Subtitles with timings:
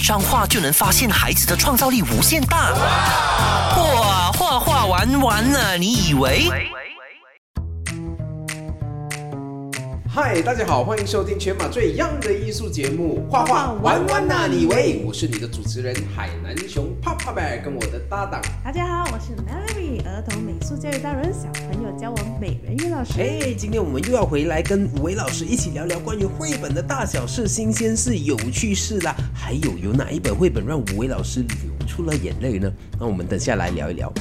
[0.00, 2.72] 张画就能发现孩子的创造力无限大。
[2.72, 6.48] 哇，画画玩完了，你以为？
[10.12, 18.42] 嗨，大家好，欢迎收听全马最 young 的艺术节目《画画玩玩那你喂》，我是你的主持人海南熊 Papa Bear，跟我的搭档。
[18.64, 23.12] 大家好，我是 Melody，儿童美术教育达人，小朋友教我美人鱼老师。
[23.16, 29.14] 嘿，今天我们又要回来跟五位老师一起聊聊关于绘本的大小事、新鲜事、有趣事啦。
[29.32, 32.68] 还有有哪一本绘本让五位老师流出了眼泪呢？
[32.98, 34.12] 那我们等下来聊一聊。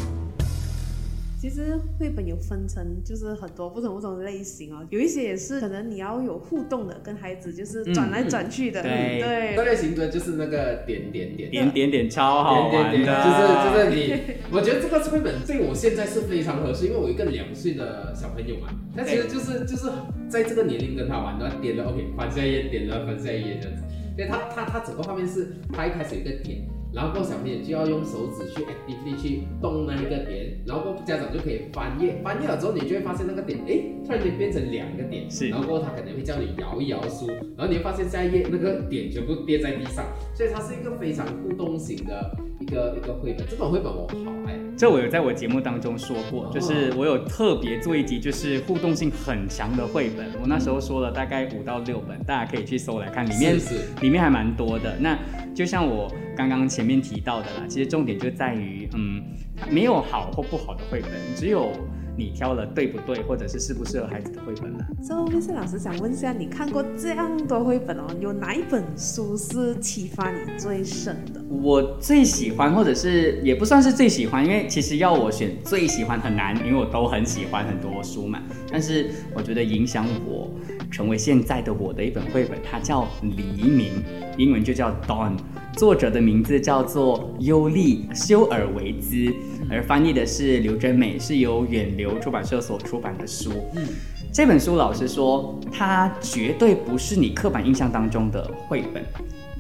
[1.40, 4.86] 其实绘本有分成，就是很多不同不同的类型哦。
[4.90, 8.84] 有一些也是可能你要有互动的，跟孩子就是转来转去的。
[8.84, 14.22] 对对这类型的就是那个点点点点点点超好玩的，点点点就是就是你，
[14.52, 19.90] 我觉得这个绘本对我现在是非常合适，因为我一个两岁的小朋友嘛，他其实就是就是
[20.28, 23.84] 在这个年龄跟他玩的，点了 OK 翻下一页，点了翻下一页这样子，
[24.18, 26.68] 所以他他他整个画面是，他一开始有一个点。
[26.92, 44.49] 然后过小朋友就要用手指去 actively 去动那一个点，然后过家长就可以翻页，翻页了之后你就会发现那个点，哎，突然间变成两个点，是，然后过他可能会叫你摇一摇书，然后你会发现下一页那个点全部跌在地上，所以它是一个非常互动型的一个一个绘本，这本绘本我好爱。
[44.80, 50.26] 这我有在我节目当中说过，就是我有特别做一集，就是互动性很强的绘本。
[50.42, 54.96] 我那时候说了大概五到六本，大家可以去搜来看，里面是里面还蛮多的。
[54.98, 55.20] 那
[55.54, 59.22] 就像我刚刚前面提到的啦，其实重点就在于，嗯，
[59.70, 61.74] 没有好或不好的绘本，只有。
[62.20, 64.86] 你挑了对不对，或者是适不适合孩子的绘本呢？
[65.02, 71.42] 所以，老师想问一下，你看过这样多绘本哦，有哪一本书是启发你最深的？
[71.50, 78.44] 我最喜欢，或者是也不算是最喜欢，因为其实要我选最喜欢很难，因为我都很喜欢很多书嘛。
[78.70, 80.52] 但是我觉得影响我
[80.92, 83.94] 成为现在的我的一本绘本，它叫《黎明》，
[84.38, 85.38] 英文就叫 Dawn。
[85.76, 89.34] 作者的名字叫做尤利修尔维兹，
[89.70, 93.52] 而翻译的是刘真美，是由远流出版社所出版的书。
[93.76, 93.88] 嗯，
[94.34, 99.04] 这本书老实说，它绝对不是你刻板印象当中的绘本。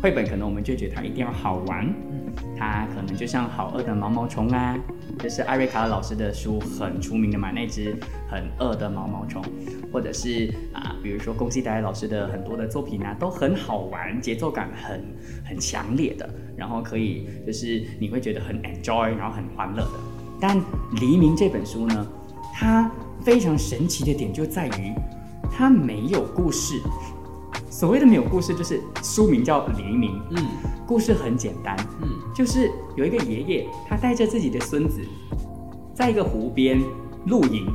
[0.01, 1.93] 绘本可能我们就觉得它一定要好玩，
[2.57, 4.77] 它可能就像好饿的毛毛虫啊，
[5.17, 7.95] 这是艾瑞卡老师的书很出名的嘛，那只
[8.29, 9.43] 很饿的毛毛虫，
[9.91, 15.03] 或者是啊，比如说宫西达老师的很多的作品啊，都很好玩，节奏感很
[15.45, 19.99] 很强烈的，然后可以就是你会觉得很 enjoy，然后很欢乐的。
[20.39, 20.57] 但
[20.99, 22.07] 《黎明》这本书呢，
[22.53, 22.89] 它
[23.21, 24.93] 非常神奇的点就在于
[25.51, 26.81] 它没有故事。
[27.79, 30.11] 所谓的没有故事，就是书名叫《黎明》。
[30.31, 30.45] 嗯，
[30.85, 31.77] 故事很简单。
[32.01, 34.99] 嗯，就是有一个爷爷，他带着自己的孙子，
[35.93, 36.81] 在一个湖边
[37.27, 37.65] 露营。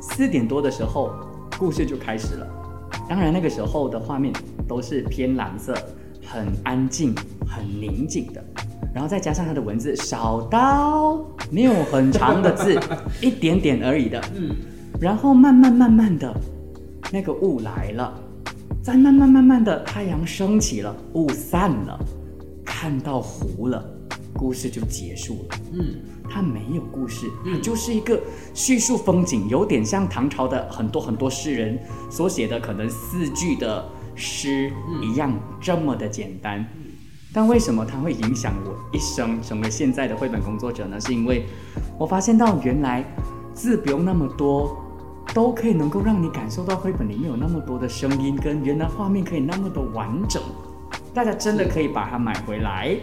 [0.00, 1.12] 四点多的时候，
[1.56, 2.48] 故事就开始了。
[3.08, 4.34] 当然，那个时候的画面
[4.66, 5.72] 都是偏蓝色，
[6.26, 7.14] 很安静、
[7.46, 8.44] 很宁静的。
[8.92, 12.76] 然后再加上他的文字少到没有很长的字，
[13.22, 14.20] 一点点而已的。
[14.34, 14.50] 嗯，
[15.00, 16.34] 然后慢慢慢慢的，
[17.12, 18.12] 那个雾来了。
[18.86, 21.98] 再慢慢慢慢的，太阳升起了，雾散了，
[22.64, 23.84] 看到湖了，
[24.32, 25.58] 故事就结束了。
[25.72, 25.96] 嗯，
[26.30, 28.16] 它没有故事，它就是一个
[28.54, 31.76] 叙述风景，有点像唐朝的很多很多诗人
[32.08, 34.72] 所写的可能四句的诗
[35.02, 36.64] 一样，这么的简单。
[37.32, 41.00] 但为什么它会影响我一生成为现在的绘本工作者呢？
[41.00, 41.44] 是因为
[41.98, 43.04] 我发现到原来
[43.52, 44.80] 字不用那么多。
[45.34, 50.42] 都可以能够让你感受到绘本里面有那么多的声音，跟原来画面可以那么的完整，
[51.12, 52.96] 大家真的可以把它买回来，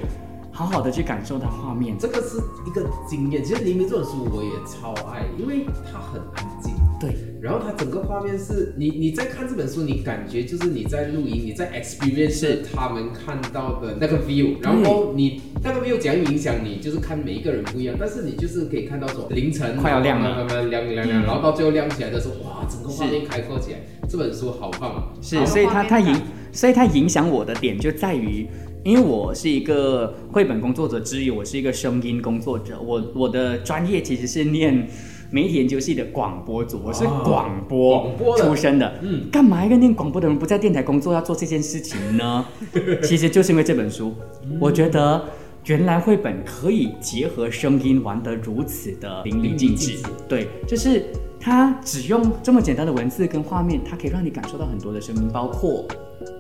[0.52, 1.96] 好好的去感受它画面。
[1.98, 3.44] 这个是一个经验。
[3.44, 6.73] 其实《黎明》这本书我也超爱，因为它很安静。
[7.04, 25.14] 对，然后它整个画面是你你在看这本书，你感觉就是你在录音，你在 experience 他们看到的那个 view，然后你那个 view 怎样影响你，就是看每一个人不一样，但是你就是可以看到说凌晨快要亮了，慢慢亮亮亮，然后到最后亮起来的时候，哇，整个画面开阔起来，这本书好棒。
[25.22, 26.16] 是，所以它它影，
[26.54, 28.48] 所以它影响我的点就在于，
[28.86, 34.88] 因为我是一个绘本工作者之余，我是一个声音工作者，我我的专业其实是念。
[35.34, 38.94] 媒体研究系的广播组，我是广播出身的。
[39.02, 42.46] 嗯，干嘛一个念广播的人不在电台工作，要做这件事情呢？
[43.02, 44.14] 其实就是因为这本书，
[44.60, 45.26] 我觉得
[45.66, 49.98] 原来绘本可以结合声音玩得如此的淋漓尽致。
[50.30, 51.04] 对，就是
[51.40, 55.84] 它只用这么简单的文字跟画面，它可以让你感受到很多的声音，包括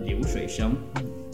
[0.06, 0.72] 流水声，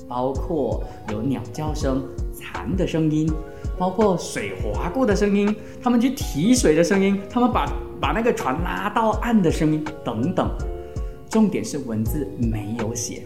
[0.08, 0.82] 包括
[1.12, 2.02] 有鸟叫声、
[2.40, 3.30] 蝉的声音。
[3.78, 7.66] 包括水划过的声音，他们去提水的声音，他们把
[8.02, 10.52] 把那个船拉到岸的声音等等。
[11.30, 13.24] 重点是文字没有写，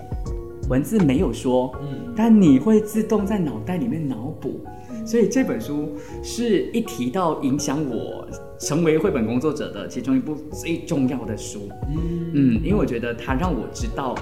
[0.69, 4.59] 文字没有说，嗯，但你会自动在脑袋里面脑补。
[5.03, 5.89] 所以这本书
[6.21, 8.27] 是一提到影响我
[8.59, 11.67] 成为绘本工作者的其中一部最重要的书。
[11.89, 14.13] 嗯嗯，因为我觉得它让我知道，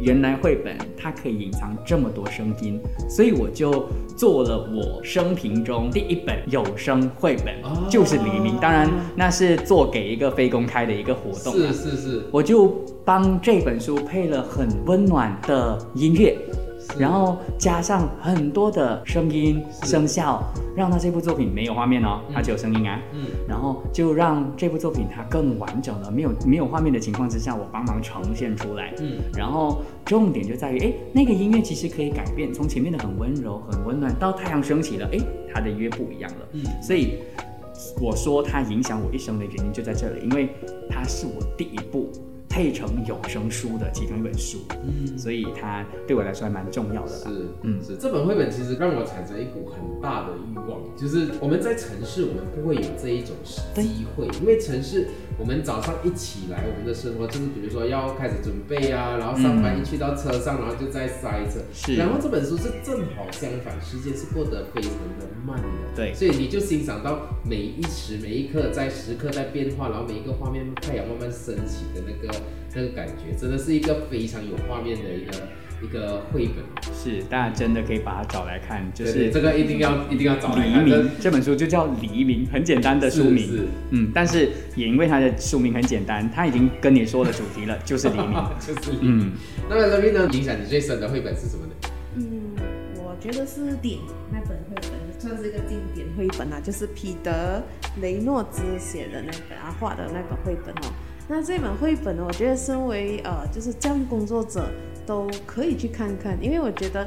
[0.00, 3.86] 原来绘本它可以隐藏这么多声音，所以我就
[4.16, 7.86] 做了我生平中第一本有声绘本，哦。
[7.90, 8.56] 就是《黎明》。
[8.60, 11.72] 当然，那是做给一个非公开的一个活动啊。
[11.72, 12.68] 是是是，我就
[13.04, 16.36] 帮这本书配了很温暖的音乐，
[16.98, 20.42] 然后加上很多的声音是声效，
[20.76, 23.00] 让他这部作品没有画面哦，它只有声音啊。
[23.12, 28.94] 嗯然后就让这部作品它更完整了，没有没有画面的情况之下，我帮忙呈现出来。
[29.00, 35.18] 嗯然后重点就在于，哎，那个音乐其实可以改变，从前面的很温柔、很温暖，到太阳升起了，哎，
[35.52, 36.48] 它的音乐不一样了。
[36.52, 37.18] 嗯所以
[38.00, 40.48] 我说它影响我一生的原因就在这里，因为
[40.88, 42.10] 它是我第一部
[42.50, 47.22] 配成有声书的其中一本书，嗯，所以它对我来说还蛮重要的啦。
[47.22, 47.30] 是，
[47.62, 47.78] 嗯。
[47.78, 47.96] 嗯，是。
[47.96, 55.06] 这本绘本其实让我产生一股很大的欲望，就是我们在城市我们不会有这一种机会，因为城市
[55.38, 61.94] 我们早上一起来，我们的生活就是比如说要开始准备啊，然后上班嗯一去到车上，然后就在塞车，是。
[61.94, 66.12] 然后这本书是正好相反，时间是过得非常的慢的，对。
[66.14, 72.39] 所以你就欣赏到每一时每一刻在时刻在变化，然后每一个画面太阳慢慢升起的那个
[72.74, 75.32] 那个感觉，真的是一个非常有画面的一个
[75.82, 76.64] 一个绘本。
[76.94, 80.86] 是，大家真的可以把它找来看，就是这个一定要一定要找来黎看。
[80.86, 83.46] 这明这本书就叫黎明，很简单的书名。
[83.46, 88.34] 是是嗯，但是也因为它的书名很简单，它已经跟你说的主题了，就是黎明。
[88.60, 89.20] 就是黎明。
[89.20, 89.32] 嗯，
[89.68, 91.72] 那么 l 明呢，影响你最深的绘本是什么呢？
[92.16, 92.54] 嗯，
[92.96, 93.98] 我觉得是点
[94.30, 97.62] 那本绘本算是一个经典绘本啊，就是彼得
[98.00, 100.92] 雷诺兹写的那本啊画的那本绘本哦。
[101.30, 104.68] 那这本绘本呢，我觉得身为呃就是教育工作者
[105.06, 107.06] 都可以去看看，因为我觉得。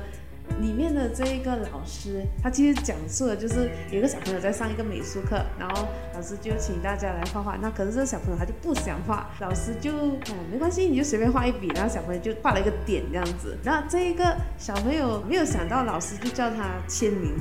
[0.61, 7.55] 里面的这一个老师，他其实讲述的就是有个小朋友在上一个美术课，然后老师就请大家来画画。
[7.61, 13.57] 那可是这个小朋友他就不想画，老师就嗯没关系，你就随便画一笔，然后小朋友就画了一个点这样子。
[13.63, 17.31] 那这一个小朋友没有想到，老师就叫他签名。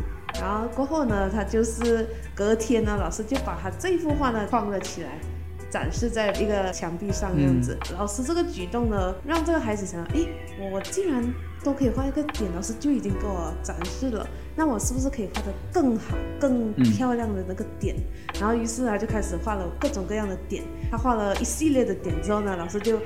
[0.40, 2.06] 然后过后呢，他就是
[2.36, 5.18] 隔天呢，老师就把他这幅画呢放了起来，
[5.72, 7.74] 展示在一个墙壁上这样子。
[7.98, 10.28] 老师这个举动呢，让这个孩子想，诶，
[10.70, 11.24] 我竟然
[11.64, 17.96] 都可以画一个点，老师就已经给我展示了，那我是不是可以画得更好、更嗯漂亮的那个点？
[18.38, 20.62] 然后于是他就开始画了各种各样的点。
[20.90, 23.00] 他画了一系列的点之后呢，老师就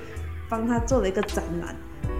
[0.48, 1.76] 帮他做了一个展览。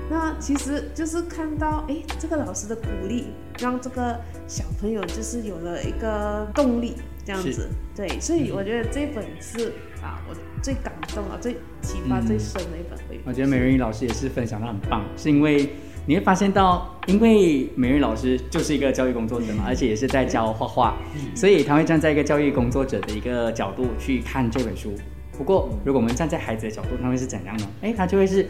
[0.09, 4.17] 那其实就是看到，哎，这个老师的鼓励，让这个
[4.47, 6.95] 小朋友就是有了一个动力，
[7.25, 7.69] 这样子。
[7.97, 9.73] 对，所以我觉得这本是
[10.07, 13.21] 啊，我最感动啊，最启发嗯最深的一本绘本。
[13.27, 15.69] 我觉得美人鱼老师也是分享的很棒，是因为
[16.07, 20.97] 你会发现到，因为美人鱼老师就是一个教育工作者嘛，而且也是在教画画，
[21.35, 24.95] 所以他会站在一个教育工作者的一个角度去看这本书。
[25.37, 27.69] 不过，如果我们站在孩子的角度，他会是怎样呢？
[27.83, 28.47] 哎，他就会是，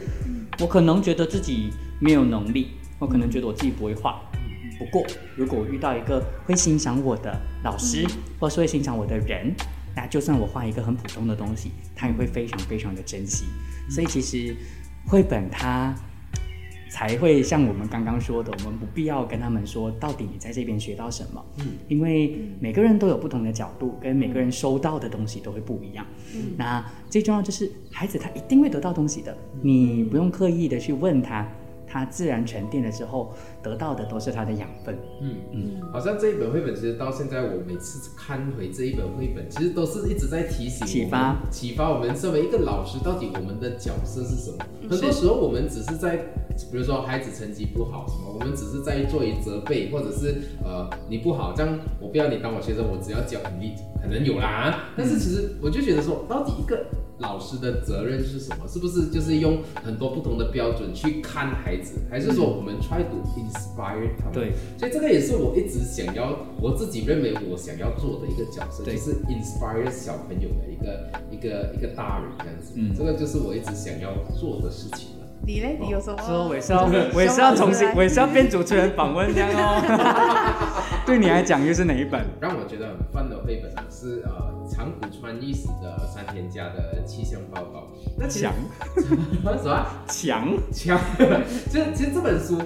[0.61, 4.21] 我可能觉得自己没有能力，我可能觉得我自己不会画。
[4.79, 5.05] 不过，
[5.35, 8.07] 如果我遇到一个会欣赏我的老师，
[8.39, 9.53] 或是会欣赏我的人，
[9.97, 13.47] 那就算我画一个很普通的东西，他也会非常非常的珍惜。
[13.89, 14.55] 所以其实
[15.07, 15.95] 绘本它
[16.91, 21.67] 才会像我们刚刚说的，我们不必要跟他们说到底你在这边学到什么，嗯。
[21.89, 26.07] 因为每个人都有不同的角度，跟每个人收到的东西都会不一样。
[26.35, 26.53] 嗯。
[26.57, 31.47] 那最重要就是孩子他一定会得到东西的，你不用刻意的去问他，
[31.87, 34.97] 他自然沉淀了之后得到的都是它的养分。
[35.21, 44.57] 嗯嗯嗯，好像这一本绘本，其实到现在我每次看回这一本绘本，其实都是一直在提醒启发启发我们身为一个老师，到底我们的角色是什么？
[44.83, 46.17] 嗯很多时候我们只是在，
[46.71, 54.91] 比如说孩子成绩不好什么，我们只是在做一责备，或者是呃你不好，这样我不要你当我学生，我只要教你，可能有啦。
[54.97, 56.87] 但是其实我就觉得说，到底一个
[57.19, 58.69] 老师的责任是什么？
[58.69, 64.33] 是不是就是用很多不同的标准去看孩子，还是说我们 try to inspire 他们？
[64.35, 72.73] 对，所以这个也是我一直想要，我自己认为我想要做的一个角色，对就是 inspire 小朋友的一个一个一个大人这样子。
[72.75, 75.16] 嗯这个就是我一直想要做的事情了。
[75.45, 76.19] 你嘞，你有什么？
[76.27, 80.83] 说我也是要，我也是要重新，我也是要变主持人访问这样哦。
[81.07, 82.25] 对你来讲又是哪一本？
[82.41, 84.33] 让我觉得很 fun 的绘本呢是呃
[84.69, 87.87] 长谷川一史的山田家的气象报告。
[88.19, 88.55] 那其实强
[89.57, 89.87] 什么？
[90.09, 91.01] 强，强，
[91.71, 92.59] 就其实这本书，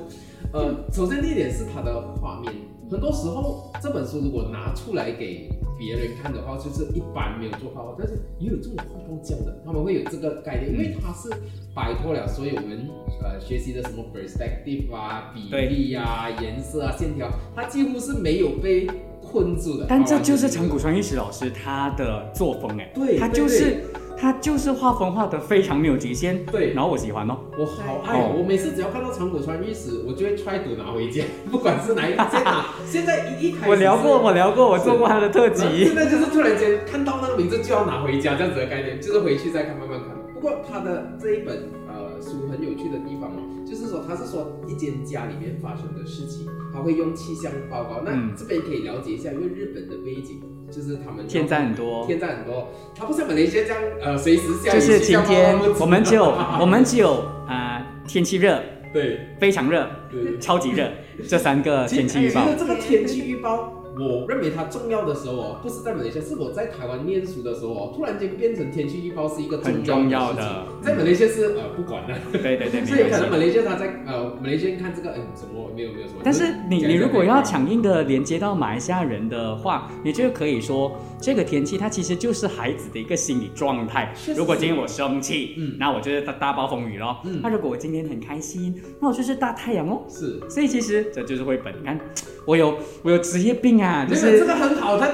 [0.53, 2.55] 呃，首先第一点是它的画面，
[2.91, 5.51] 很多时候这本书如果拿出来给
[5.81, 11.31] 别人看的话，就是一般没有做画画，但是也有这种画工匠的，他们会有这个概念，因为他是
[11.75, 12.87] 摆脱了所有我们
[13.23, 18.87] 呃学习的什么 perspective 啊、比例啊、颜色啊、线条，他几乎是没有被
[19.23, 19.87] 困住的。
[19.89, 23.83] 但这就是长谷川一史老师他的作风哎，对，他就是
[24.21, 32.67] 他就是画风画的非常没有极限，对，然后我喜欢哦，我好爱哦，我每次只要看到长谷川一史，我就会揣度拿回家，不管是哪一件拿。
[32.85, 35.85] 现在一一开始，我聊过，我聊过，我做过他的特辑。
[35.87, 40.11] 现在就是突然间看到那个名字就要拿回家这样子的概念，就是回去再看慢慢看。
[40.35, 48.03] 不过他的这一本呃书很有趣的地方哦，就是说他是说一间家里面发生的事情，他会用气象报告。
[48.05, 54.75] 那这边可以了解一下，因为日本的背景就是他们天灾很多，天灾很多，他不是马来西亚这样呃随时下雨。
[54.75, 56.25] 就是今天我们只有
[56.61, 58.63] 我们只有啊天气热，
[58.93, 60.89] 对，非常热，对，超级热，
[61.29, 62.47] 这三个天气预报。
[62.57, 63.80] 这个天气预报。
[63.99, 70.67] 我认为它重要的时候哦，不是在马来西亚，是我在台湾念书的时候哦，突然间变成天气预报是一个很重要的。
[70.83, 76.21] 在马来西亚是呃不管的，对对对， 所以可能马来西亚他在呃马来西亚看这个，嗯什么没有没有什么。
[76.23, 84.15] 但是你你如果要强硬的连接到马来西亚人的话，你就可以说这个天气它其实就是孩子的一个心理状态。
[84.37, 87.19] 如果今天我生气，嗯，那我就是大大暴风雨咯。
[87.25, 90.03] 嗯，那如果我今天很开心，那我就是大太阳哦。
[90.09, 91.75] 是，所以其实这就是绘本。
[91.81, 91.99] 你看，
[92.47, 94.61] 我有我有职业病啊，就是这个。
[94.61, 95.07] 很好，他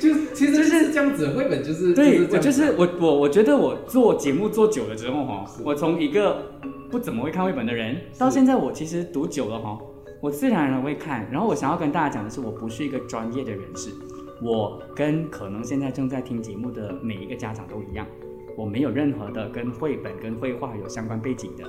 [0.00, 6.42] 就其实就是这样子，绘本就是对我就是我我我觉得我做节目做久了之后哈，我从一个
[6.90, 9.78] 不怎么会看绘本的人，到现在我其实读久了哈，
[10.20, 11.28] 我自然而然会看。
[11.30, 13.90] 然后我想要跟大家讲的是，我不是一个专业的人士，
[14.42, 18.04] 我跟可能现在正在听节目的每一个家长都一样，
[18.56, 21.64] 我没有任何的跟绘本跟绘画有相关背景的。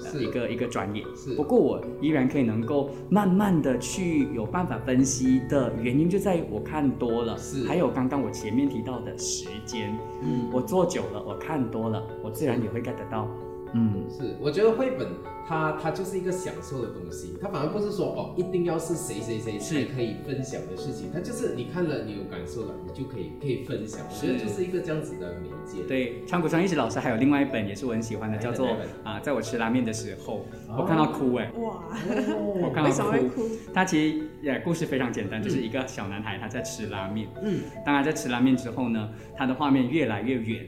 [0.00, 0.24] 是。
[0.24, 1.34] 一个一个专业，是。
[1.34, 7.64] 不过我依然可以能够慢慢的去有办法分析的原因就在于我看多了，是。
[7.66, 13.28] 还有刚刚我前面提到的时间，嗯，我做久了，我看多了，我自然也会 get 到。
[13.72, 15.06] 嗯，是，我觉得绘本
[15.50, 25.82] 它它就是一个享受的东西，它反而不是说哦一定要是谁谁谁才可以分享的事情，它就是你看了你有感受了，你就可以可以分享，我觉得就是一个这样子的媒介。
[25.88, 31.82] 对，长谷川一史老师还有另外一本也是我很喜欢的，叫做啊，在我吃拉面的时候，我看到哭哎，哇，
[32.62, 32.90] 我看到
[33.28, 40.64] 哭，他其实也故事非常简单，就是一个小男孩他在吃拉面，嗯，当他在吃拉面之后呢，他的画面越来越远，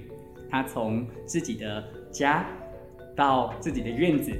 [0.51, 2.45] 他从自己的家。
[3.15, 4.33] 到自己的院子，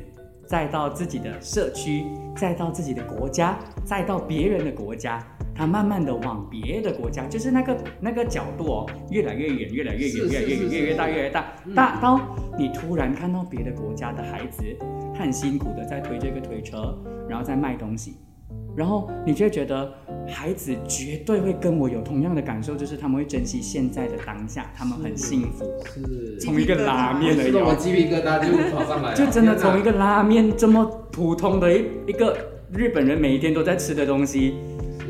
[0.47, 2.05] 再到自己的社区，
[2.37, 12.21] 再到自己的国家，再到别人的国家，他慢慢的往别的国家，就是那个那个角度哦，越来越远，越来越远，越来越远，越来越大，越来越大，大到
[12.59, 14.63] 你突然看到别的国家的孩子，
[15.15, 18.17] 他很辛苦的在推这个推车，然后在卖东西。
[18.75, 19.93] 然后你就会觉得，
[20.33, 25.65] 孩子绝对会跟我有同样的感受，就是他们会珍惜现在的当下，他们很幸福。
[25.95, 32.37] 是，从一个拉面的，我鸡皮疙瘩就跑上来就真的从一个拉面这么普通的一一个
[32.73, 34.55] 日本人每一天都在吃的东西，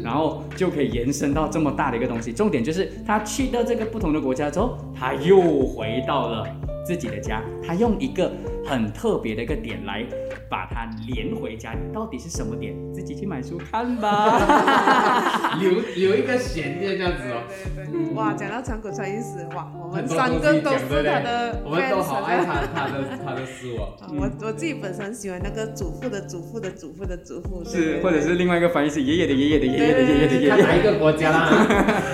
[0.02, 2.32] 然后就可以延伸到这么大的一个东西。
[2.32, 6.46] 重点就是他去到这个不同的国家之后，他又回到了
[6.84, 8.30] 自己的家，他用一个
[8.64, 10.04] 很特别的一个点来。
[10.52, 12.74] 把它连回家，到底是什么点？
[12.92, 15.56] 自己去买书看吧。
[15.58, 17.40] 留留一个悬念这样子哦。
[17.74, 18.12] 对对对。
[18.12, 23.96] 哇，讲到长谷川一史，哇，我们三个都是他的，我们都好爱他他的他的书哦。
[24.12, 27.64] 我我自己本身喜欢那个祖父的祖父的祖父的祖父。
[27.64, 30.50] 是，或者是另外一个翻译是爷爷的爷爷的爷爷的爷爷的爷爷。
[30.50, 31.48] 看哪一个国家啦？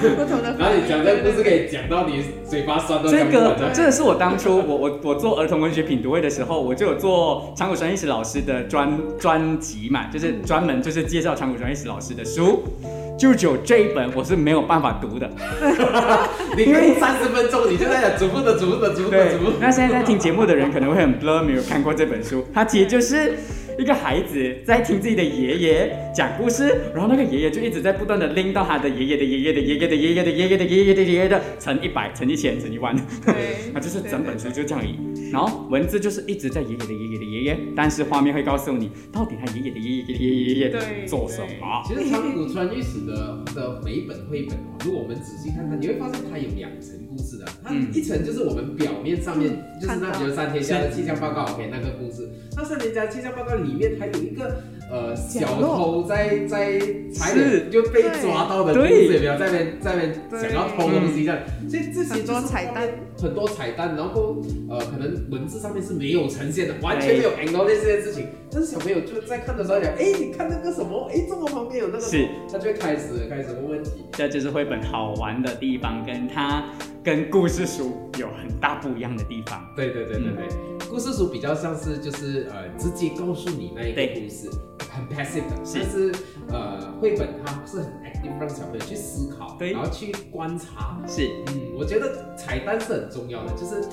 [0.01, 0.55] 不同的。
[0.57, 8.39] 然后你讲这个故事可以讲到你嘴巴酸都这个，这个是我当初我我我做儿童文学品读会的时候，我就有做长谷川一史老师。
[8.39, 12.63] 的专专辑嘛，就是专门就是介绍长谷川一史老师的书，
[13.19, 15.29] 就只有这一本我是没有办法读的。
[16.57, 19.53] 你可以三十分钟你就在讲逐步的逐步的逐步的祖父。
[19.61, 23.35] 那现在在听节目的人可能会很 blur，没有看过这本书，它其实就是。
[23.79, 32.93] 一个孩子在听自己的爷爷讲故事，然后那个爷爷就一直在不断的拎到他的爷爷的爷爷的爷爷的爷爷的爷爷的爷爷的爷爷的乘一百乘一千乘一万，
[33.25, 33.35] 对，
[33.73, 34.99] 那就是整本书就这样而已。
[35.33, 41.83] 然后文字就是一直在爷爷的爷爷的爷爷，但是画面会告诉你到底他爷爷的爷爷的爷爷爷爷做什么。
[41.87, 47.47] 其实长谷川一史的的每本绘本哦，如果我们仔细看看，你会发现它有两层故事的。
[47.63, 52.29] 它一层就是我们表面上面就是那比如三天家的气象报告，OK 那个故事。
[52.57, 56.79] 那三天家气象报告里面还有一个呃小偷在在
[57.13, 57.61] 差是。
[57.61, 60.41] 点就被抓到的故对事，有没有在那边在那边对。
[60.41, 61.39] 想要偷东西这样？
[61.69, 62.89] 所以这些很多就是彩蛋
[63.21, 64.37] 很多彩蛋，然后
[64.71, 73.91] 呃可能文字上面是没有呈现的，完全没有 acknowledge 这件事情，但是小朋友就在看的时候讲，哎，你看那个什么，哎，这么旁边有那个是，他就会开始开始问问题。
[74.13, 76.65] 这就是绘本好玩的地方，跟它
[77.05, 79.63] 跟故事书有很大不一样的地方。
[79.77, 84.49] 对对对对对，故事书比较像是就是呃直接告诉你那一个故事，
[84.91, 86.13] 很 passive 的，是但是
[86.49, 90.99] 呃绘本它是很 active，让小朋友去思考，对然后去观察。
[91.07, 93.85] 是，嗯，我觉得彩蛋是很重要的，就是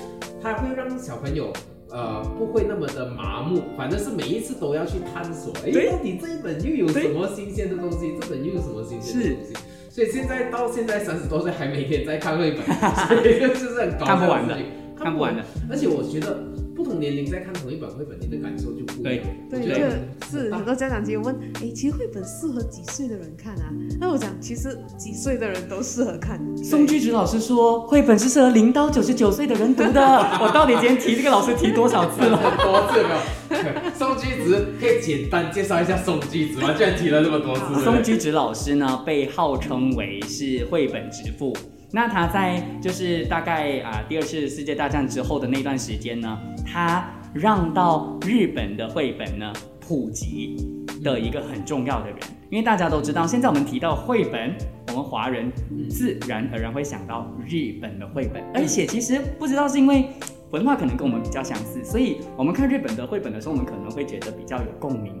[0.42, 1.52] 它会让小朋友。
[1.88, 5.52] 呃，不会那么的麻木，反正是每一次都要去探索。
[5.64, 8.12] 哎，对到底这一本又有什么新鲜的东西？
[8.20, 9.54] 这本又有什么新鲜的东西？
[9.88, 12.64] 所以现在到现在三十多岁还每天在看绘本，
[13.06, 14.58] 所以就是很搞笑看不完的
[14.98, 15.44] 看不完的。
[15.70, 16.36] 而且我觉得
[16.76, 19.24] 不同年龄在看同一本绘本，你的感受就不一样。
[19.50, 23.72] 对，我觉得就是很多家长就问，哎，其实绘本适合几岁的人看啊？
[23.98, 26.38] 那我讲，其实几岁的人都适合看。
[26.62, 30.00] 宋居直老师说，绘本是适合零到九十九岁的人读的。
[30.40, 32.36] 我到底今天提这个老师提多少次了？
[32.36, 33.90] 很多次有没有？
[33.96, 36.74] 宋居直可以简单介绍一下宋居直吗？
[36.76, 37.82] 居然提了那么多次。
[37.82, 41.56] 宋居直老师呢，被号称为是绘本之父。
[41.92, 50.56] 那他在就是大概啊、第二次世界大战之后的那段时间呢，他让到日本的绘本呢普及
[51.02, 52.18] 的一个很重要的人，
[52.50, 54.54] 因为大家都知道，现在我们提到绘本，
[54.88, 55.50] 我们华人
[55.88, 60.08] 自然而然会想到日本的绘本，而且其实不知道是因为。
[60.52, 65.12] 文化可能跟我们比较相似，所以我们看日本的绘本的时候，我们可能会觉得比较有共鸣。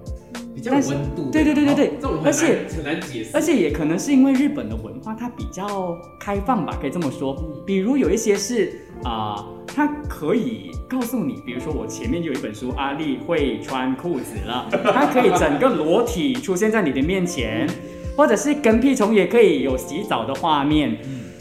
[0.56, 1.30] 比较有温度。
[1.30, 1.92] 对对对对对
[2.24, 3.30] 而且很难解释。
[3.34, 7.36] 而且也可能是因为日本的文化它比较开放吧，可以这么说。
[7.66, 17.68] 比如有一些是啊、它可以告诉你，比如说我前面有一本书，阿丽会穿裤子了，它可以整个裸体出现在你的面前，
[18.16, 20.96] 或者是跟屁虫也可以有洗澡的画面。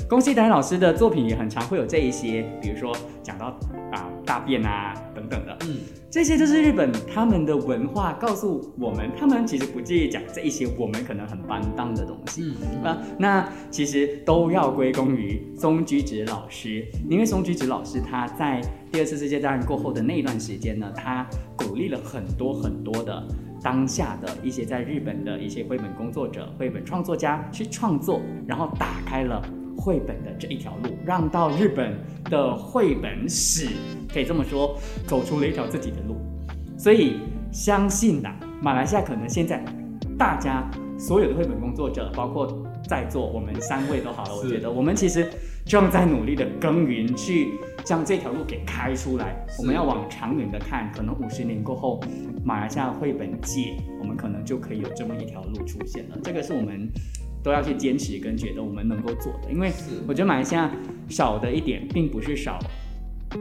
[0.08, 3.48] 宫西达也老师的作品也很常会有这一些，比如说讲到
[3.92, 5.58] 啊大便啊等等的。
[5.62, 5.78] 嗯，
[6.12, 12.54] 这些就是日本他们的文化告诉我们，他们其实不介意讲这一些我们可能很搬当的东西。
[12.62, 21.26] 嗯啊，那其实都要归功于松居直老师，因为松居直老师他在第二次世界大战过后的那一段时间呢，他
[21.58, 23.28] 鼓励了很多很多的
[23.64, 29.42] 当下的一些在日本的一些绘本工作者、绘本创作家去创作，然后打开了
[29.78, 31.94] 绘本的这一条路，让到日本
[32.26, 33.70] 的绘本史
[34.12, 36.18] 可以这么说，走出了一条自己的路。
[36.78, 37.20] 所以
[37.52, 39.64] 相信呐、马来西亚可能现在
[40.18, 45.28] 大家所有的绘本工作者，包括在座我们三位都好了，我觉得我们其实
[45.66, 49.36] 正在努力的耕耘，去将这条路给开出来。
[49.58, 52.00] 我们要往长远的看，可能五十年过后，
[52.44, 56.18] 马来西亚绘本界，我们可能就可以有这么一条路出现了。
[56.24, 56.90] 这个是我们
[57.46, 59.72] 都要去坚持跟觉得我们能够做的，因为
[60.08, 60.72] 我觉得马来西亚
[61.08, 62.58] 少的一点，并不是少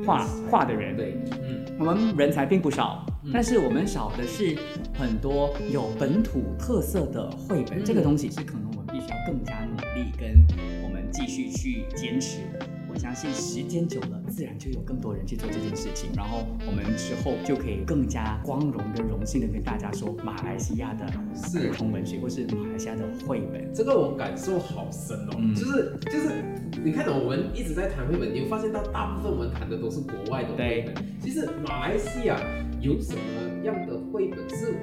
[0.04, 1.64] 画画的人，对，嗯。
[1.78, 4.54] 我们人才并不少嗯，但是我们少的是
[4.92, 7.78] 很多有本土特色的绘本。
[7.78, 7.82] 嗯。
[7.82, 10.44] 这个东西是可能我们必须要更加努力，跟
[10.84, 12.40] 我们继续去坚持。
[13.14, 23.72] 我相信时间久了，自然就有更多人去做这件事情，然后我们之后就可以更加光荣跟荣幸的跟大家说，马来西亚的是儿童文学或是马来西亚的绘本。
[23.72, 26.42] 这个我感受好深哦，嗯就是就是，
[26.82, 31.04] 你看到，我们一直在谈绘本，你会发现到大部分我们谈的都是国外的绘本。
[31.20, 32.36] 其实马来西亚
[32.80, 34.74] 有什么样的绘本是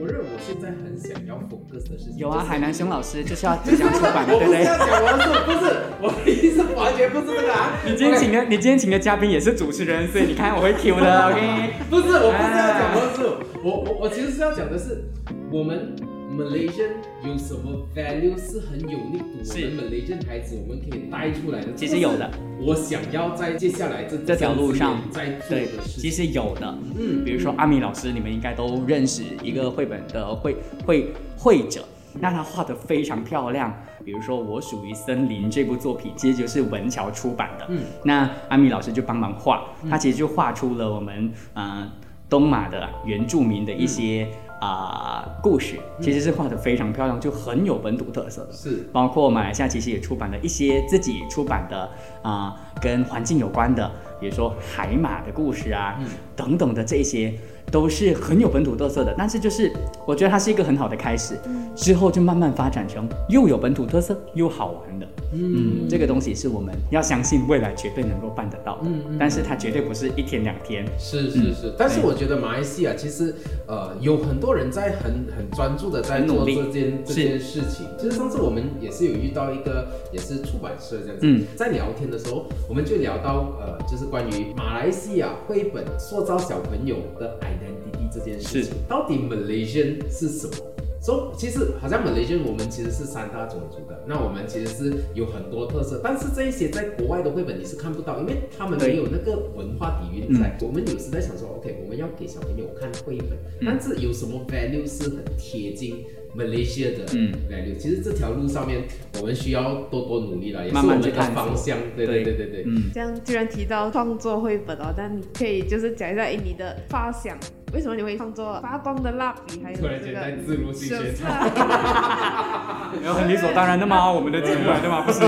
[0.00, 2.16] 我认为我现在很想要 focus 的事情？
[2.16, 4.64] 有啊，就是海南熊老师 就是要即将出版的，我对不对？
[4.64, 7.72] 不是要讲，魔术不是我的意思完全不是这个啊！
[7.84, 11.72] 你今天请的，你今天请的嘉宾也是主持人，所以你看 我会 Q 的，OK？
[11.90, 13.26] 不是，我不是要讲，啊我是
[13.64, 15.04] 我我我其实是要讲的是，
[15.50, 15.94] 我们
[16.38, 16.90] Malaysian
[17.24, 21.74] 有什么 value 是很有力度，我是们 Malaysian 孩子我们可以带出来的。
[21.74, 26.26] 其实有的，我想要在接下来这这条路上在做对的，事其情。
[26.26, 30.54] 实有的，嗯比如说阿米老师，你们应该都认识一个绘本的绘
[30.86, 31.84] 绘绘者，
[32.20, 33.76] 那他画的非常漂亮。
[34.04, 37.66] 比如说《我属于森林》这部作品，其实就是文桥出版的。
[37.68, 41.90] 嗯，那阿米老师就帮忙画，他其实就画出了我们呃
[42.30, 44.28] 东马的原住民的一些
[44.60, 48.52] 啊、故事，其实是画的非常漂亮，就很有本土特色的。
[48.52, 48.88] 是。
[48.92, 51.88] 包括马来西亚其实也出版了一些自己出版的
[52.22, 53.90] 啊、跟环境有关的，
[54.20, 56.06] 比如说海马的故事啊，嗯。
[56.34, 57.34] 等等的这些
[57.70, 59.14] 都是很有本土特色的。
[59.16, 59.72] 但是就是
[60.06, 61.38] 我觉得它是一个很好的开始，
[61.74, 65.06] 之后就慢慢发展成又有本土特色又好玩的。
[65.30, 70.86] 嗯，这个东西是我们要相信未来绝对能够办得到的，嗯嗯但是它绝对不是一天两天。
[70.98, 73.34] 是是是，但是我觉得马来西亚其实
[73.66, 77.86] 呃有很多人在很很专注的在做很努力这件这是件事情。
[77.98, 90.52] 其实上次我们也是有遇到一个也是出版社这样子，嗯在聊天的时候，我们就聊到呃就是关于马来西亚绘本塑造小朋友的 identity 这件事情，到底 Malaysian 是什么？
[91.00, 100.58] 所、以其实好像 Malaysian 我们其实是三大种族的，那我们其实是有很多特色，但是这一些在国外的绘本你是看不到，因为他们没有那个文化底蕴在。
[100.60, 106.04] 我们有时在想说，OK，我们要给小朋友看绘本，但是有什么 value 是很贴近
[106.38, 108.84] Malaysia 的嗯 value？、其实这条路上面
[109.20, 111.76] 我们需要多多努力了，也是慢我们的方向。
[111.96, 112.64] 对对对对对。
[112.66, 117.36] 嗯，这样居然提到创作绘本哦，但你可以就是讲一下，哎，你的发想，
[117.74, 121.50] 为什么你会创作发光的蜡笔，还有突然间这个在自如性是学场。
[121.50, 122.92] 不是啊？
[123.02, 124.10] 然后很理所当然的吗？
[124.12, 125.02] 我们的节目来的吗？
[125.04, 125.20] 不是。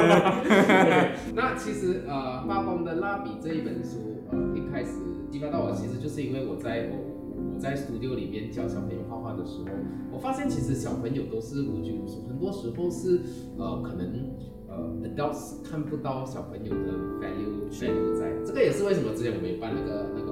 [1.34, 4.90] 那其实呃，发光的蜡笔这一本书，呃，一开始
[5.30, 7.09] 激发到我，其实就是因为我在我我
[7.60, 9.66] 在 studio 里面教小朋友画画的时候，
[10.10, 13.20] 我发现其实小朋友都是无拘无束，很多时候是
[13.58, 14.34] 呃可能
[14.66, 20.29] 呃 adults 看不到小朋友的 value value 在，这个也是为什么之前我们有办那个那个，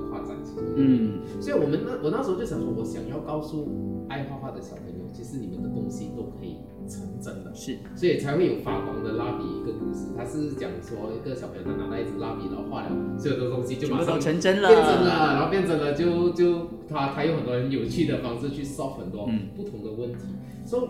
[0.77, 6.57] 嗯，所以我们那我那时候就想说，我想要告诉爱画画的小朋友，其实你们的东西都可以
[6.89, 7.53] 成真的。
[7.55, 10.07] 是，所以才会有发光的蜡笔一个故事。
[10.17, 14.69] 他是讲说一个小朋友他拿到一支蜡笔，然后画了所有的东西就马上成真了。
[14.69, 20.19] 变真了，然后变真了就就他他用很多很有趣的方式去 solve 很多嗯不同的问题。
[20.65, 20.83] 所以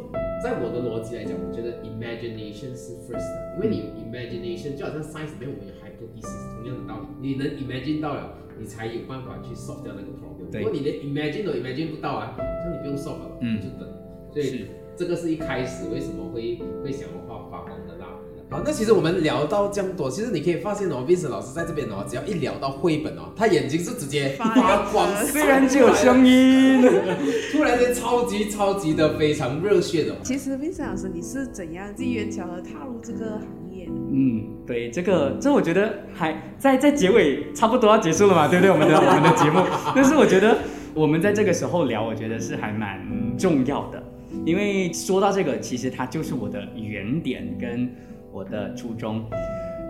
[0.43, 10.59] 在我的逻辑来讲，我觉得 imagination 是 first 的，因为你有 imagination，就好像 science 里面我们有 hypothesis 同样的道理，你能 imagine 到了，你才有办法去 solve 掉那个 problem。
[10.59, 13.89] 如果你连 imagine 都 imagine 不到啊，那你不用 solve 了，嗯你就等。
[14.33, 18.45] 所以是这个是一开始为什么会会想要画发光的蜡笔的。
[18.51, 26.83] 好，那其实我们聊到这样多，其实你可以发现哦，Vincent 老师在这边哦，只要一聊到绘本哦，他眼睛是直接发发光， 虽然只有声音，
[27.53, 30.17] 突然间超级超级的非常热血的。
[30.23, 33.47] 其实 Vincent 老师，你是怎样机缘巧合踏入这个行
[33.89, 38.71] 嗯，对，这个这我觉得还在在结尾差不多要结束了嘛，对不对？
[38.71, 39.61] 我们的我们的节目，
[39.95, 40.59] 但是我觉得
[40.95, 43.01] 我们在这个时候聊，我觉得是还蛮
[43.39, 44.03] 重要的，
[44.45, 47.91] 因为说到这个，其实它就是我的原点跟
[48.33, 49.25] 我的初衷。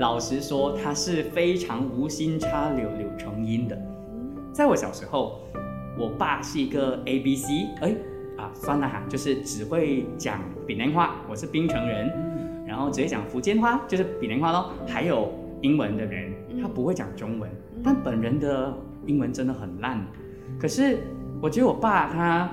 [0.00, 3.76] 老实说，它是非常无心插柳柳成荫的。
[4.52, 5.40] 在我小时候，
[5.98, 7.94] 我爸是一个 A B C，哎
[8.37, 12.08] 啊，算了哈，就是只会讲闽南话，我是槟城人。
[12.68, 17.50] 然后直接讲福建话，就是闽南话咯，还有英文的人，他不会讲中文，
[17.83, 18.76] 但本人的
[19.07, 20.07] 英文真的很烂。
[20.61, 20.98] 可是
[21.40, 22.50] 我觉得我爸他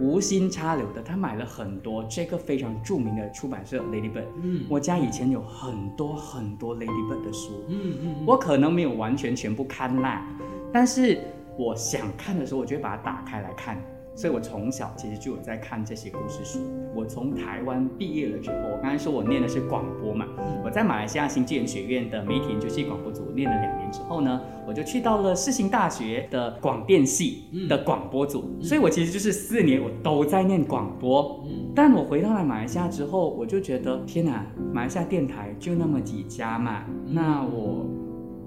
[0.00, 4.24] 无心插柳的，他买了很多这个非常著名的出版社 Ladybird。
[4.42, 10.24] 嗯我家以前有很多很多 Ladybird 的书，嗯嗯我可能没有完全全部看烂，
[10.72, 11.20] 但是
[11.56, 13.78] 我想看的时候，我就会把它打开来看。
[14.14, 16.60] 所以我从小其实就有在看这些故事书。
[16.94, 20.26] 我从台湾毕业了之后，我刚才说我念的是广播嘛，
[20.64, 31.42] 我在马来西亚新纪元学院的媒体研究系广播组念了两年之后呢，我就去到了世新大学的广电系的广播组，所以我其实就是四年我都在念广播。
[31.46, 37.84] 嗯但我回到了马来西亚之后，我就觉得天哪，马来西亚电台就那么几家嘛，那我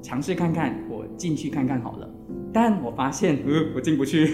[0.01, 2.09] 尝试看看，我进去看看好了。
[2.59, 4.25] 但我发现，呃，我进不去，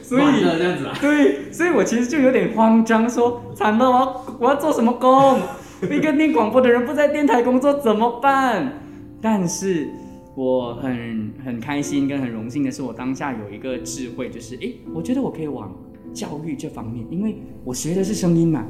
[0.00, 0.96] 所完以了这样子啊。
[0.98, 5.38] 对，所以我其实就有点慌张，说惨了，我要我要做什么工？
[5.82, 8.80] 一个念广播的人不在电台工作怎么办？
[9.20, 9.86] 但是
[10.34, 15.76] 我很很开心跟很荣幸的是，我当下有一个智慧，就是诶，我觉得我可以往
[16.14, 18.64] 教育这方面，因为我学的是声音嘛，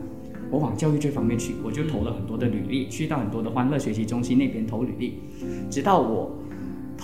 [0.51, 5.21] 我往教育这方面去，我就投了很多的履历，去到很多的欢乐学习中心那边投履历，
[5.71, 6.37] 直到我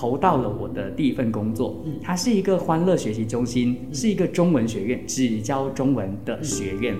[0.01, 6.97] 投到了我的第一份工作，它是一个欢乐学习中心，是一个中文学院，只教中文的学院。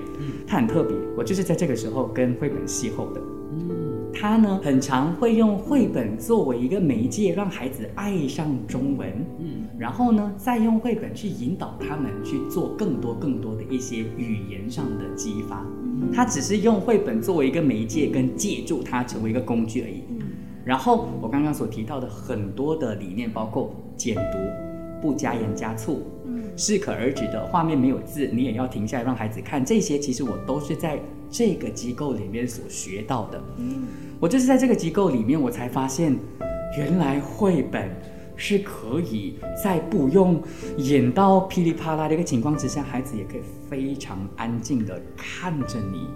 [0.47, 3.23] 它很特别，我就是在这个时候跟绘本邂逅的。
[4.13, 9.09] 它呢，很常会用绘本作为一个媒介，让孩子爱上中文。
[9.39, 9.47] 嗯
[9.79, 15.65] 然后呢，再用绘本去引导他们去做更多更多的一些语言上的激发。
[16.13, 20.03] 它只是用绘本作为一个媒介，跟借助它成为一个工具而已。
[20.65, 24.39] 然后我刚刚所提到的很多的理念，包括简读、
[25.01, 26.03] 不加盐加醋，
[26.57, 29.65] 适可而止的画面没有字，你也要停下来让孩子看。
[29.65, 33.43] 这些其实我都是在这个机构里面所学到的。
[33.59, 33.85] 嗯
[34.21, 36.15] 我就是在这个机构里面，我才发现，
[36.77, 37.89] 原来绘本
[38.37, 40.43] 是可以在不用
[40.77, 46.07] 演到噼里啪啦的一个情况之下，孩子也可以非常安静的看着你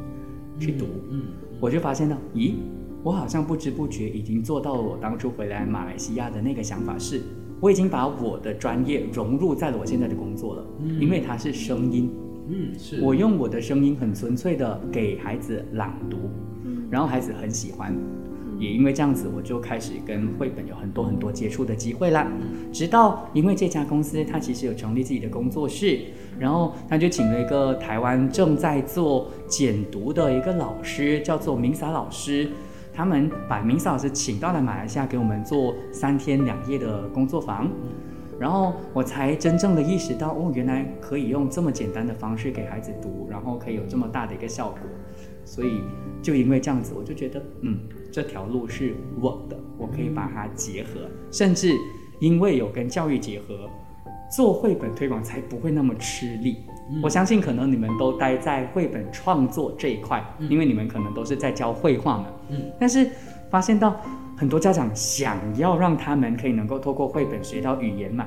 [0.61, 0.85] 去读。
[1.11, 1.23] 嗯
[1.61, 2.57] 我就发现到，咦，
[3.05, 7.21] 我好像不知不觉已经做到了我当初回来马来西亚的那个想法是，
[7.61, 10.67] 我已经把我的专业融入在了我现在的工作了，
[10.99, 12.11] 因为它是声音，
[12.49, 16.17] 嗯，是我用我的声音很纯粹的给孩子朗读，
[16.65, 17.95] 嗯然后孩子很喜欢。
[18.57, 22.31] 也因为这样子，我就开始跟绘本有很多很多接触的机会啦。
[22.73, 25.99] 直到因为这家公司，它其实有成立自己的工作室，
[26.39, 32.49] 然后他就请了一个台湾正在做简读的一个老师，叫做明撒老师。
[32.95, 37.69] 他们把明撒老师请到了马来西亚，给我们做三天两夜的工作坊。
[38.39, 44.79] 然后我才真正的意识到，哦，原来可以用这么简单的方式给孩子读，然后可以有这么大的一个效果。
[45.45, 45.81] 所以
[46.23, 47.79] 就因为这样子，我就觉得，嗯。
[48.13, 51.01] 这条路是我的，我可以把它结合，
[51.33, 51.75] 甚至
[52.21, 53.69] 因为有跟教育结合，
[54.31, 56.59] 做绘本推广才不会那么吃力。
[57.03, 62.27] 我相信可能你们都待在绘本创作这一块，因为你们可能都是在教绘画嘛。
[62.51, 62.61] 嗯。
[62.79, 63.09] 但是
[63.51, 63.97] 发现到
[64.37, 68.27] 很多家长想要让他们可以能够透过绘本学到语言嘛，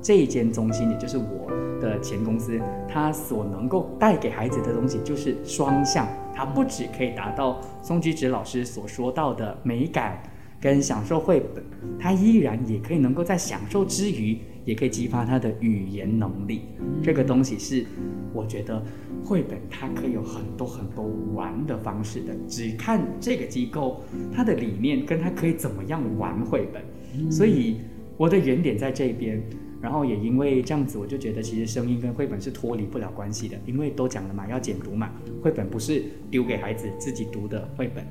[0.00, 6.06] 这一间中心也就是我的前公司，它所能够带给孩子的东西就是双向。
[6.34, 10.22] 它不只可以达到宋居直老师所说到的美感
[10.60, 11.64] 跟享受绘本，
[11.98, 16.60] 它依然也可以能够在享受之余，也可以激发他的语言能力。
[17.02, 17.86] 这个东西是
[18.34, 18.84] 我觉得
[19.24, 27.32] 绘本它可以有很多很多玩的方式的，只看这个机构它的理念跟它可以怎么样玩绘本。
[27.32, 27.80] 所以
[28.18, 29.42] 我的原点在这边。
[29.78, 38.04] 然后也因为这样子，我就觉得其实声音跟绘本是脱离不了关系的，因为都讲了嘛，要简读嘛，绘本不是丢给孩子自己读的绘本，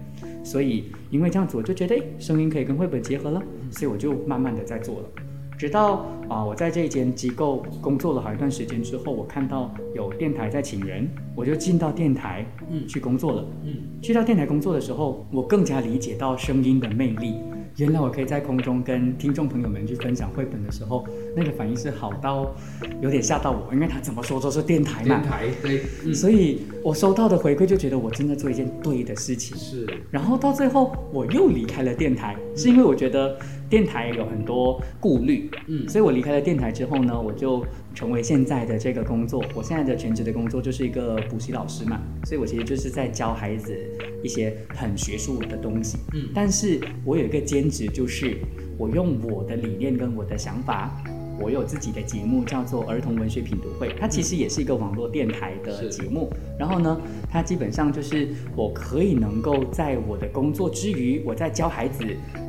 [0.45, 5.09] 所以因为这样子，我就觉得诶，声音可以跟绘本结合了，所以我就慢慢的在做了，
[5.57, 17.35] 直到啊我在这一间机构工作了好一段时间之后，我看到有电台在请人，我就进到电台嗯去工作了，嗯，去到电台工作的时候，我更加理解到声音的魅力。
[17.77, 22.55] 原来我可以在空中跟听众朋友们去分享绘本的时候，那个反应是好到
[23.01, 29.57] 有点吓到我，因为他怎么说都是电台嘛，电台对，所以我收到的回馈就觉得我真的做一件对的事情。
[29.57, 33.37] 是，然后到最后我又离开了电台，是因为我觉得
[33.69, 37.65] 电台有很多顾虑，嗯，所以我离开了电台之后呢，我就。
[37.95, 43.73] 成为现在的这个工作，我现在的全职的工作就是一个补习老师嘛，所以我其实就是在教孩子
[44.21, 45.97] 一些很学术的东西。
[46.13, 48.35] 嗯，但是我有一个兼职，就是
[48.77, 51.01] 我用我的理念跟我的想法，
[51.39, 56.31] 我有自己的节目叫做儿童文学品读会，它其实也是一个网络电台的节目。
[56.57, 62.03] 然后呢，它基本上就是我可以能够在我的工作之余，我在教孩子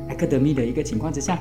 [0.09, 1.39] academy 的一个情况之下，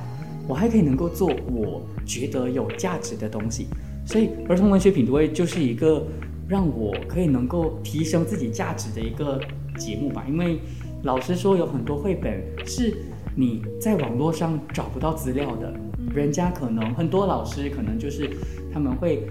[0.49, 3.67] 我还可以能够做我觉得有价值的东西。
[4.05, 6.07] 所以儿童文学品读会就是一个
[6.49, 9.41] 让我可以能够提升自己价值的一个
[9.79, 10.25] 节目吧。
[10.29, 10.59] 因为
[11.03, 12.97] 老实说，有很多绘本是
[13.35, 15.73] 你在网络上找不到资料的，
[16.17, 18.31] 人家可能很多老师可能就是
[18.73, 19.27] 他们会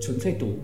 [0.00, 0.56] 纯粹读，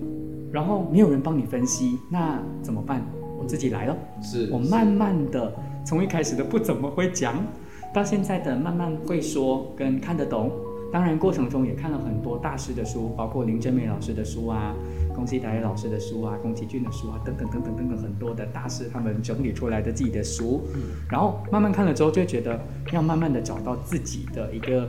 [0.53, 3.05] 然后没有人帮你分析，那怎么办？
[3.37, 3.97] 我自己来了。
[4.23, 5.53] 是我慢慢的
[5.85, 7.45] 从一开始的不怎么会讲，
[7.93, 10.53] 到现在的慢慢会说跟看得懂。
[10.93, 14.73] 当然，过程中也看了很多大师的书，包括林真美老师的书啊，
[15.13, 20.63] 宫崎达也老师的书啊，宫崎骏的书啊，等等等等等等很多的大师他们整理出来的自己的书，
[21.11, 22.61] 然后慢慢看了之后，就觉得
[22.93, 24.89] 要慢慢的找到自己的一个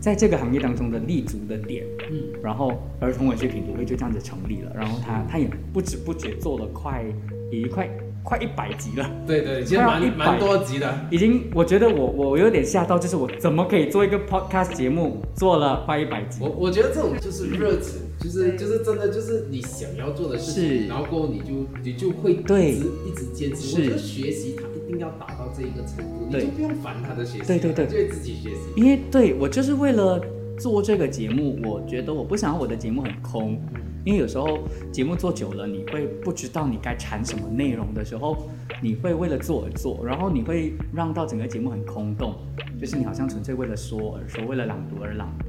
[0.00, 7.04] 在这个行业当中的立足的点，嗯，然后儿童文学品读会就这样子成立了，然后他他也不知不觉做了快
[7.50, 7.88] 也快。
[8.24, 16.40] 快一百集了，对对，其实蛮蛮多集的，已经，我觉得我我有点吓到，就是我怎么可以做一个 podcast 节目，做了快一百集？
[16.42, 23.78] 我我觉得这种就是热情，就是就是真的就是你想要做的事情，然后过后你就你就会一直一直坚持。
[23.78, 24.54] 我觉得学习
[24.88, 28.60] 定要达到这一个程度，你就不用烦他的学习，对对对，就会自己学习。
[28.76, 30.20] 因为对我就是为了
[30.58, 33.60] 做这个节目，我觉得我不想要我的节目很空。
[34.04, 38.48] 因为有时候节目做久了，你会不知道你该产什么内容的时候，
[38.80, 42.34] 你会为了做而做，然后你会让到整个节目很空洞，
[42.80, 45.46] 就是你好像纯粹为了说而说，为了朗读而朗读。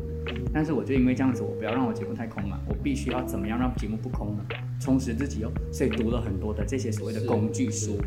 [0.52, 4.44] 但是我就因为这样子，我不要让我节目太空了，我必须要怎么样让节目不空呢？
[4.80, 8.00] 充实自己哦，所以读了很多的这些所谓的工具书，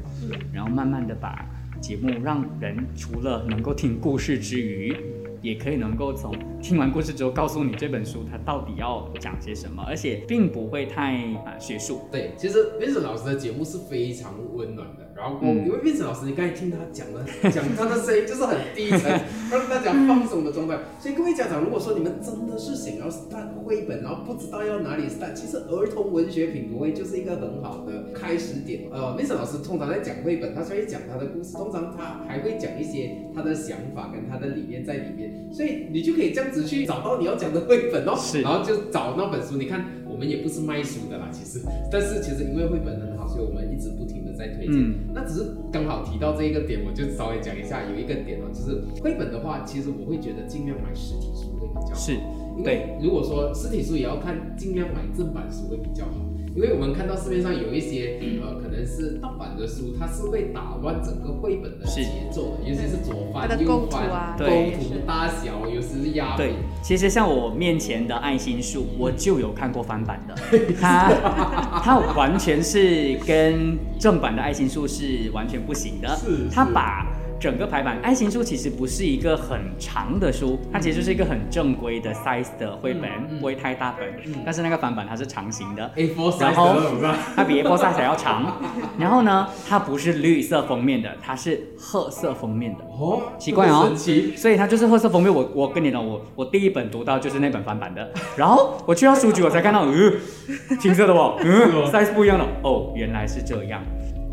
[0.52, 1.46] 然后慢慢的把
[1.80, 4.94] 节目让人除了能够听故事之余。
[5.42, 6.32] 也可以能够从
[6.62, 12.02] 听完故事之后告诉你这本书它到底要讲些什么，而且并不会太啊、学术。
[12.10, 15.10] 对，其实 Vincent 老师的节目是非常温暖的。
[15.14, 19.02] 然后，嗯因为 Vincent 老师，你刚才听他讲的，讲他的声音就是很低沉，
[19.50, 20.78] 让大家放松的状态。
[21.00, 28.84] 所以各位家长，如果说你们真的是想要 start 绘本，然后不知道要哪里 start，其实儿童文学品读会就是一个很好的开始点。
[28.90, 38.14] 呃，Vincent 老师通常在讲绘本，他虽然讲他的故事，通常他还会讲一些他的想法跟他的理念在里面，所以你就可以这样子去找到你要讲的绘本哦。
[38.16, 39.56] 是然后就找那本书。
[39.56, 41.60] 你看，我们也不是卖书的啦，其实，
[41.90, 44.74] 但是其实因为绘本很好，所以我们一直不停的在推荐。
[44.74, 51.94] 嗯那只是刚好提到这一个点，我就稍微讲一下，有一个点哦，就是绘本的话，其实我会觉得尽量买实体书会比较好。
[51.94, 52.12] 是，
[52.56, 56.31] 因对为如果说实体书也要看，尽量买正版书会比较好。
[56.54, 62.02] 因为我们看到市面上有一些呃，可能是盗版的书，它是会打乱整个绘本的是。
[62.02, 64.36] 节奏的，尤其是左翻它的构右翻、图啊。
[64.38, 64.70] 构对。
[64.72, 70.34] 图大小，有时是压对。，其实像我面前的爱心树，我就有看过翻版的，
[70.80, 71.10] 它
[71.82, 76.08] 它完全是跟正版的爱心树是完全不行的。
[76.16, 76.48] 是是。
[76.50, 77.06] 它把
[77.42, 84.08] 整个排版，爱心书其实不是一个很长的书，它其实就是一个很正规的 size 的绘本，嗯嗯不会太大本。
[84.26, 86.76] 嗯但是那个翻版它是长形的，A4 size 然后？
[87.34, 88.60] 它比 A4 size 还要长。
[88.96, 92.84] 然后呢，它不是绿色封面的，它是褐色封面的。
[92.96, 94.36] 哦，奇怪哦神奇。
[94.36, 95.34] 所以它就是褐色封面。
[95.34, 100.12] 我我跟你讲，我我第一本读到就是那本翻版的，然后我去到书局，我才看到，呃，
[100.80, 103.82] 青色的哦，嗯，size 不一样的，哦，原来是这样。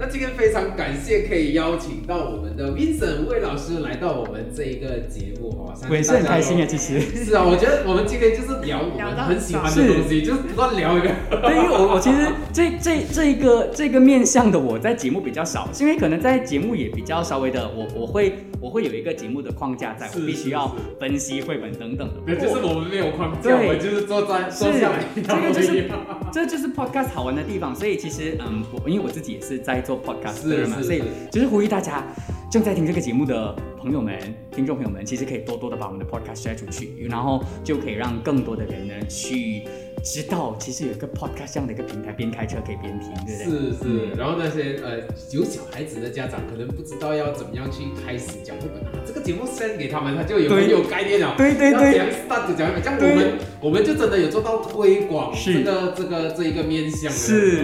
[0.02, 7.02] 那今天非常感谢可以邀请到我们的 Vincent 魏老师来到我们这一个节目哦，相信我也是很开心大家啊，其实。
[7.26, 11.10] 是啊，我觉得我们今天就是聊我们很喜欢的东西，就是不断聊一个。
[11.30, 22.22] 对，因为我我其实这这这一个这个面向的我在节目比较少，是因为可能在节目也比较稍微的，我我会我会有一个节目的框架在，是我必须要分析绘本等等的。
[22.26, 25.92] 对，就是我们没有框架，对我们就是坐在坐是下来，这个就是
[26.32, 32.06] 这就是 podcast 好玩的地方，所以其实嗯，我因为我自己也是在做 podcast 的人嘛，所以是是是就是呼吁大家
[32.52, 34.20] 正在听这个节目的朋友们、
[34.52, 39.64] 听众朋友们，其实可以多多的把我们的 podcast share 出去，然后就可以让更多的人呢去
[40.04, 43.72] 知道，其实有一个 podcast 这样的一个平台，边开车可以边听，对不对？
[43.72, 45.00] 是是，然后那些呃
[45.32, 51.34] 有小孩子的家长可能不知道要怎么样去开始讲绘本啊，这个节目 send 给他们，他就有很有概念了。
[51.38, 51.72] 对对对。
[51.72, 55.64] 要怎样 start 讲绘本，这样我们我们就真的有做到推广是。
[55.64, 57.64] 这个这个这一个面向是，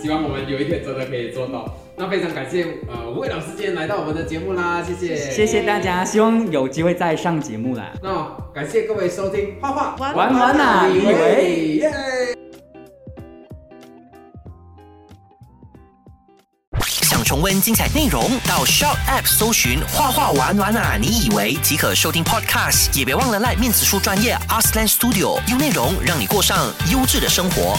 [0.00, 1.76] 希望我们有一天真的可以做到。
[1.96, 7.92] 那非常感谢呃吴伟老师今天来到我们的节目啦，谢谢，谢谢大家，希望有机会再上节目啦。
[8.02, 11.92] 那感谢各位收听画画玩玩玩啊你以为耶。
[16.80, 27.76] 想重温精彩内容，到 Shout App 搜寻“画画玩玩啊”，你以为即可收听 Podcast，也别忘了赖面子书专业 Arslan Studio，用内容让你过上优质的生活。